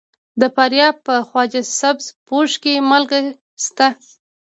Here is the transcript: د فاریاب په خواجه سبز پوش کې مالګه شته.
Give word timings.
د 0.41 0.43
فاریاب 0.55 0.95
په 1.07 1.15
خواجه 1.27 1.61
سبز 1.79 2.05
پوش 2.27 2.51
کې 2.63 2.73
مالګه 2.89 3.19
شته. 3.63 3.87